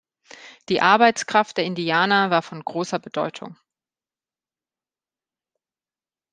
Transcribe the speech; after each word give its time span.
Die 0.67 0.81
Arbeitskraft 0.81 1.57
der 1.57 1.65
Indianer 1.65 2.31
war 2.31 2.41
von 2.41 2.65
großer 2.65 2.97
Bedeutung. 2.97 3.55